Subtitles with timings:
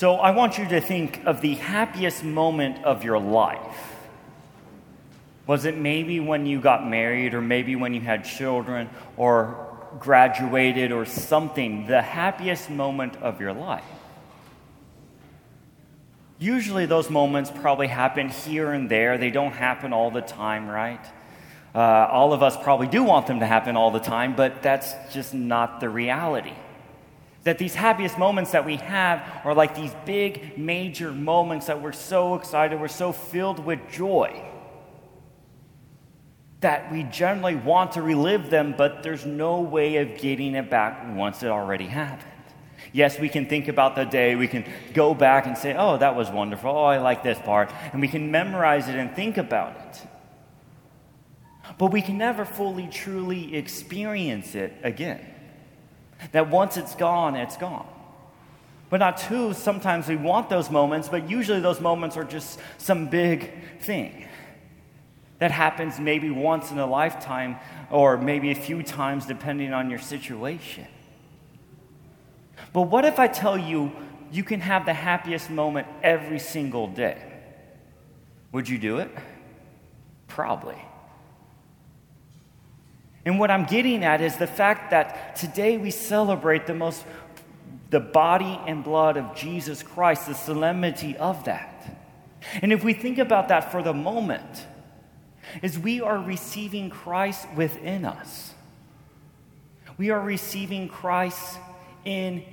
[0.00, 3.98] So I want you to think of the happiest moment of your life.
[5.46, 8.88] Was it maybe when you got married, or maybe when you had children,
[9.18, 11.86] or graduated, or something?
[11.86, 13.84] The happiest moment of your life.
[16.38, 19.18] Usually, those moments probably happen here and there.
[19.18, 21.04] They don't happen all the time, right?
[21.74, 24.94] Uh, all of us probably do want them to happen all the time, but that's
[25.12, 26.54] just not the reality.
[27.44, 31.92] That these happiest moments that we have are like these big, major moments that we're
[31.92, 34.50] so excited, we're so filled with joy
[36.60, 41.02] that we generally want to relive them, but there's no way of getting it back
[41.16, 42.26] once it already happened.
[42.92, 44.34] Yes, we can think about the day.
[44.34, 44.64] We can
[44.94, 46.70] go back and say, oh, that was wonderful.
[46.70, 47.72] Oh, I like this part.
[47.92, 50.06] And we can memorize it and think about it.
[51.78, 55.24] But we can never fully, truly experience it again.
[56.32, 57.86] That once it's gone, it's gone.
[58.90, 63.08] But not too, sometimes we want those moments, but usually those moments are just some
[63.08, 64.26] big thing
[65.38, 67.56] that happens maybe once in a lifetime
[67.90, 70.86] or maybe a few times depending on your situation.
[72.72, 73.92] But what if I tell you
[74.30, 77.20] you can have the happiest moment every single day?
[78.52, 79.10] Would you do it?
[80.28, 80.76] Probably.
[83.24, 87.04] And what I'm getting at is the fact that today we celebrate the most
[87.90, 91.98] the body and blood of Jesus Christ, the solemnity of that.
[92.62, 94.66] And if we think about that for the moment,
[95.62, 98.54] is we are receiving Christ within us.
[99.98, 101.58] We are receiving Christ
[102.04, 102.44] in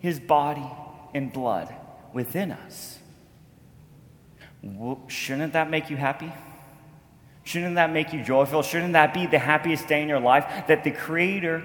[0.00, 0.70] his body
[1.12, 1.74] and blood
[2.12, 2.98] within us.
[5.08, 6.32] Shouldn't that make you happy?
[7.44, 8.62] Shouldn't that make you joyful?
[8.62, 11.62] Shouldn't that be the happiest day in your life that the Creator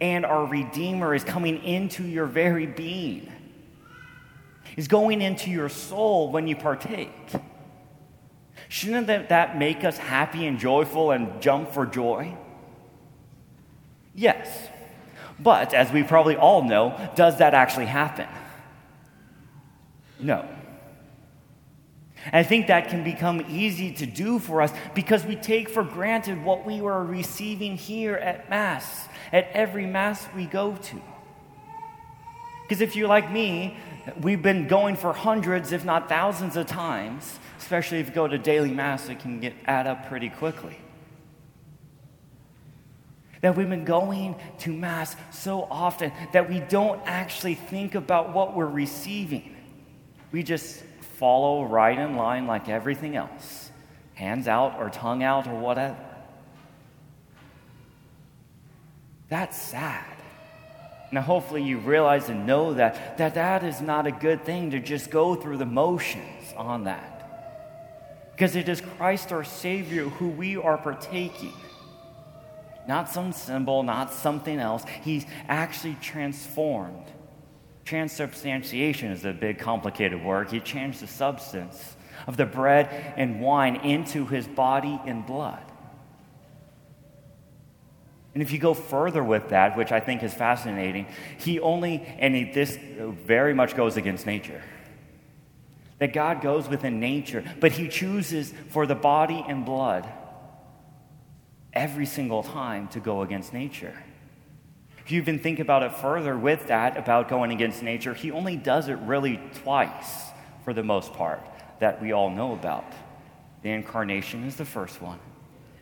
[0.00, 3.30] and our Redeemer is coming into your very being?
[4.76, 7.12] Is going into your soul when you partake.
[8.68, 12.36] Shouldn't that, that make us happy and joyful and jump for joy?
[14.14, 14.68] Yes.
[15.38, 18.28] But, as we probably all know, does that actually happen?
[20.18, 20.48] No.
[22.32, 26.44] I think that can become easy to do for us because we take for granted
[26.44, 31.02] what we are receiving here at Mass, at every Mass we go to.
[32.62, 33.76] Because if you're like me,
[34.20, 38.38] we've been going for hundreds, if not thousands of times, especially if you go to
[38.38, 40.78] daily Mass, it can get add up pretty quickly
[43.40, 48.54] that we've been going to Mass so often that we don't actually think about what
[48.54, 49.56] we're receiving.
[50.32, 50.82] We just
[51.20, 53.70] follow right in line like everything else
[54.14, 55.96] hands out or tongue out or whatever.
[59.28, 60.04] That's sad.
[61.12, 64.80] Now, hopefully, you realize and know that, that that is not a good thing to
[64.80, 68.32] just go through the motions on that.
[68.32, 71.52] Because it is Christ our Savior who we are partaking
[72.90, 74.84] not some symbol, not something else.
[75.02, 77.06] He's actually transformed.
[77.90, 80.48] Transubstantiation is a big, complicated word.
[80.48, 81.96] He changed the substance
[82.28, 82.86] of the bread
[83.16, 85.64] and wine into his body and blood.
[88.32, 91.08] And if you go further with that, which I think is fascinating,
[91.38, 94.62] he only, and he, this very much goes against nature.
[95.98, 100.08] That God goes within nature, but he chooses for the body and blood
[101.72, 104.00] every single time to go against nature.
[105.10, 108.54] If you even think about it further with that, about going against nature, he only
[108.54, 110.28] does it really twice
[110.64, 111.40] for the most part
[111.80, 112.84] that we all know about.
[113.62, 115.18] The incarnation is the first one,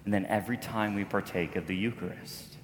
[0.06, 2.56] and then every time we partake of the Eucharist.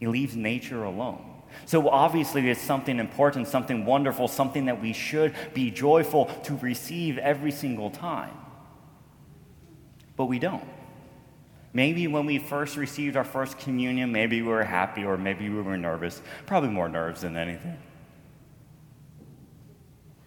[0.00, 1.24] He leaves nature alone.
[1.66, 7.16] So obviously, it's something important, something wonderful, something that we should be joyful to receive
[7.16, 8.36] every single time.
[10.16, 10.68] But we don't.
[11.74, 15.60] Maybe when we first received our first communion, maybe we were happy or maybe we
[15.60, 16.22] were nervous.
[16.46, 17.76] Probably more nerves than anything.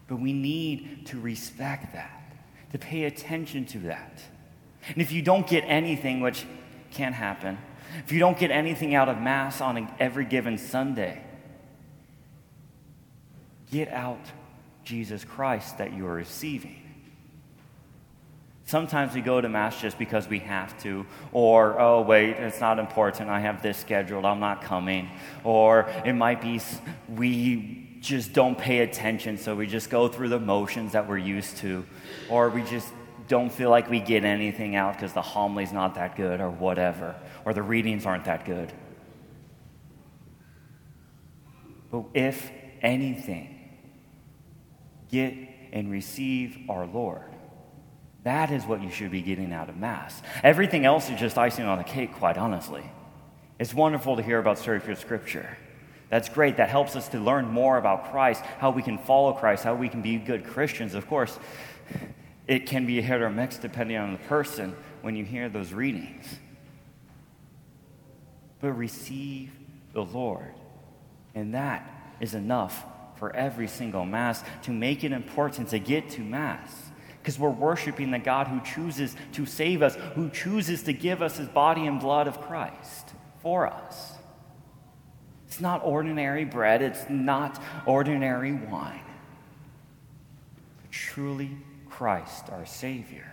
[0.07, 2.35] But we need to respect that,
[2.73, 4.21] to pay attention to that.
[4.89, 6.45] And if you don't get anything, which
[6.91, 7.57] can happen,
[8.05, 11.21] if you don't get anything out of Mass on every given Sunday,
[13.71, 14.19] get out
[14.83, 16.86] Jesus Christ that you are receiving.
[18.67, 22.79] Sometimes we go to Mass just because we have to, or, oh, wait, it's not
[22.79, 23.29] important.
[23.29, 24.25] I have this scheduled.
[24.25, 25.09] I'm not coming.
[25.45, 26.59] Or it might be
[27.07, 31.55] we just don't pay attention, so we just go through the motions that we're used
[31.59, 31.85] to.
[32.29, 32.89] Or we just
[33.29, 37.15] don't feel like we get anything out because the homily's not that good, or whatever.
[37.45, 38.73] Or the readings aren't that good.
[41.89, 43.79] But if anything,
[45.09, 45.33] get
[45.71, 47.36] and receive our Lord.
[48.27, 50.21] That is what you should be getting out of Mass.
[50.43, 52.83] Everything else is just icing on the cake, quite honestly.
[53.57, 55.57] It's wonderful to hear about sacred Scripture.
[56.09, 56.57] That's great.
[56.57, 59.87] That helps us to learn more about Christ, how we can follow Christ, how we
[59.87, 60.93] can be good Christians.
[60.93, 61.39] Of course,
[62.47, 65.71] it can be a hit or miss depending on the person when you hear those
[65.71, 66.25] readings.
[68.59, 69.51] But receive
[69.93, 70.53] the Lord.
[71.33, 71.89] And that
[72.19, 72.83] is enough
[73.15, 76.86] for every single Mass to make it important to get to Mass.
[77.27, 81.35] Because we're worshiping the God who chooses to save us, who chooses to give us
[81.35, 83.09] his body and blood of Christ
[83.41, 84.13] for us.
[85.45, 89.01] It's not ordinary bread, it's not ordinary wine.
[90.81, 91.57] But truly,
[91.89, 93.29] Christ, our Savior.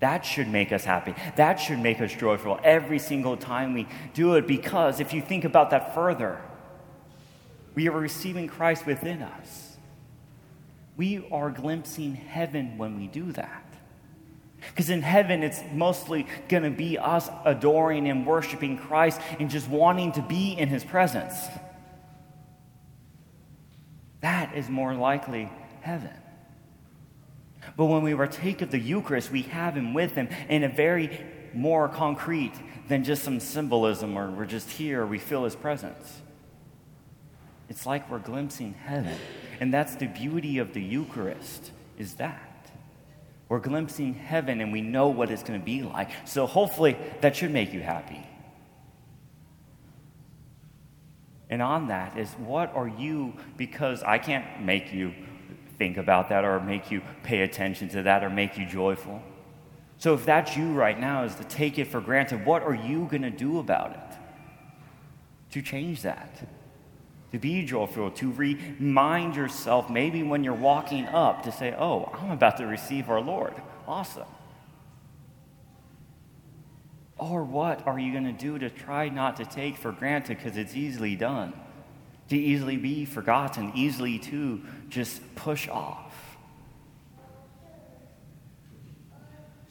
[0.00, 1.14] That should make us happy.
[1.36, 5.44] That should make us joyful every single time we do it because if you think
[5.44, 6.40] about that further,
[7.76, 9.73] we are receiving Christ within us.
[10.96, 13.64] We are glimpsing heaven when we do that.
[14.68, 19.68] Because in heaven, it's mostly going to be us adoring and worshiping Christ and just
[19.68, 21.34] wanting to be in his presence.
[24.20, 25.50] That is more likely
[25.82, 26.16] heaven.
[27.76, 31.20] But when we partake of the Eucharist, we have him with him in a very
[31.52, 32.54] more concrete
[32.88, 36.22] than just some symbolism or we're just here, we feel his presence.
[37.68, 39.16] It's like we're glimpsing heaven.
[39.60, 42.50] And that's the beauty of the Eucharist, is that.
[43.48, 46.10] We're glimpsing heaven and we know what it's going to be like.
[46.24, 48.26] So hopefully that should make you happy.
[51.50, 55.14] And on that is what are you, because I can't make you
[55.78, 59.22] think about that or make you pay attention to that or make you joyful.
[59.98, 63.06] So if that's you right now, is to take it for granted, what are you
[63.10, 64.18] going to do about it
[65.52, 66.48] to change that?
[67.34, 72.30] To be joyful, to remind yourself, maybe when you're walking up, to say, Oh, I'm
[72.30, 73.54] about to receive our Lord.
[73.88, 74.28] Awesome.
[77.18, 80.56] Or what are you going to do to try not to take for granted because
[80.56, 81.52] it's easily done,
[82.28, 86.14] to easily be forgotten, easily to just push off?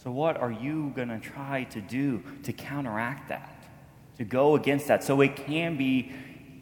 [0.03, 3.63] So, what are you going to try to do to counteract that,
[4.17, 6.11] to go against that, so it can be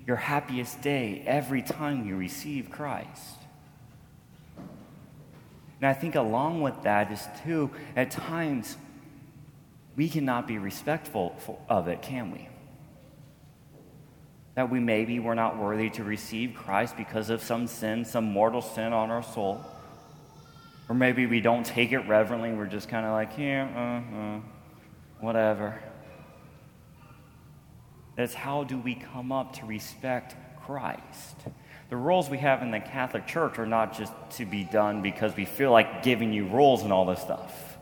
[0.05, 3.37] your happiest day every time you receive Christ.
[5.79, 8.77] And I think along with that is too, at times,
[9.95, 11.35] we cannot be respectful
[11.67, 12.47] of it, can we?
[14.55, 18.61] That we maybe we're not worthy to receive Christ because of some sin, some mortal
[18.61, 19.65] sin on our soul.
[20.87, 22.51] Or maybe we don't take it reverently.
[22.51, 24.39] We're just kind of like, yeah, uh, uh,
[25.19, 25.81] whatever.
[28.17, 30.35] It's how do we come up to respect
[30.65, 31.35] Christ?
[31.89, 35.35] The rules we have in the Catholic Church are not just to be done because
[35.35, 37.77] we feel like giving you rules and all this stuff,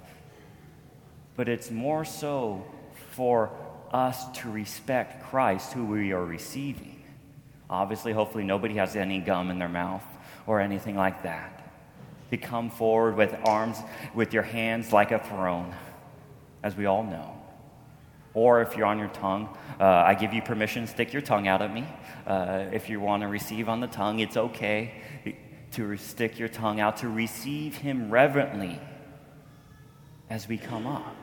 [1.35, 2.63] but it's more so
[3.11, 3.51] for
[3.91, 7.03] us to respect Christ, who we are receiving.
[7.69, 10.03] Obviously, hopefully, nobody has any gum in their mouth
[10.47, 11.71] or anything like that.
[12.31, 13.77] To come forward with arms,
[14.13, 15.75] with your hands like a throne,
[16.63, 17.38] as we all know.
[18.33, 21.61] Or if you're on your tongue, uh, I give you permission stick your tongue out
[21.61, 21.85] at me.
[22.27, 24.93] Uh, if you want to receive on the tongue, it's okay
[25.71, 28.79] to stick your tongue out, to receive Him reverently
[30.29, 31.15] as we come up.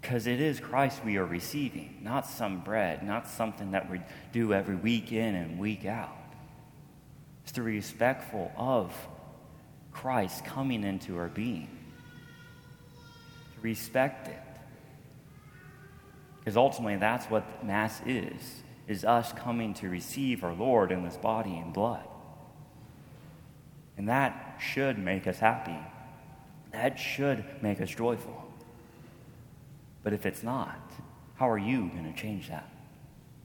[0.00, 4.00] Because it is Christ we are receiving, not some bread, not something that we
[4.32, 6.16] do every week in and week out.
[7.44, 8.94] It's to be respectful of
[9.92, 11.68] Christ coming into our being,
[13.54, 14.51] to respect it
[16.42, 21.16] because ultimately, that's what Mass is, is us coming to receive our Lord in this
[21.16, 22.04] body and blood.
[23.96, 25.78] And that should make us happy.
[26.72, 28.52] That should make us joyful.
[30.02, 30.90] But if it's not,
[31.36, 32.71] how are you going to change that?